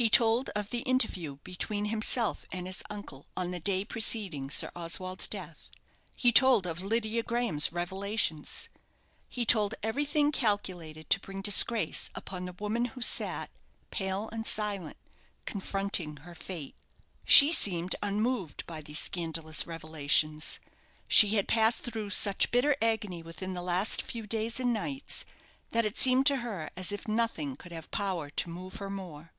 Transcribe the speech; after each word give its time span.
He 0.00 0.08
told 0.08 0.48
of 0.50 0.70
the 0.70 0.82
interview 0.82 1.38
between 1.42 1.86
himself 1.86 2.44
and 2.52 2.68
his 2.68 2.84
uncle, 2.88 3.26
on 3.36 3.50
the 3.50 3.58
day 3.58 3.84
preceding 3.84 4.48
Sir 4.48 4.70
Oswald's 4.76 5.26
death. 5.26 5.70
He 6.14 6.30
told 6.30 6.68
of 6.68 6.80
Lydia 6.80 7.24
Graham's 7.24 7.72
revelations 7.72 8.68
he 9.28 9.44
told 9.44 9.74
everything 9.82 10.30
calculated 10.30 11.10
to 11.10 11.18
bring 11.18 11.40
disgrace 11.40 12.10
upon 12.14 12.44
the 12.44 12.52
woman 12.52 12.84
who 12.84 13.00
sat, 13.02 13.50
pale 13.90 14.28
and 14.30 14.46
silent, 14.46 14.98
confronting 15.46 16.18
her 16.18 16.36
fate. 16.36 16.76
She 17.24 17.50
seemed 17.50 17.96
unmoved 18.00 18.64
by 18.68 18.80
these 18.82 19.00
scandalous 19.00 19.66
revelations. 19.66 20.60
She 21.08 21.30
had 21.30 21.48
passed 21.48 21.82
through 21.82 22.10
such 22.10 22.52
bitter 22.52 22.76
agony 22.80 23.20
within 23.24 23.52
the 23.54 23.62
last 23.62 24.02
few 24.02 24.28
days 24.28 24.60
and 24.60 24.72
nights, 24.72 25.24
that 25.72 25.84
it 25.84 25.98
seemed 25.98 26.26
to 26.26 26.36
her 26.36 26.70
as 26.76 26.92
if 26.92 27.08
nothing 27.08 27.56
could 27.56 27.72
have 27.72 27.90
power 27.90 28.30
to 28.30 28.48
move 28.48 28.76
her 28.76 28.90
more. 28.90 29.32